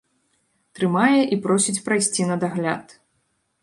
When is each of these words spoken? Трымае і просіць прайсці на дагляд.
Трымае 0.79 1.21
і 1.35 1.39
просіць 1.45 1.79
прайсці 1.91 2.29
на 2.35 2.43
дагляд. 2.49 3.01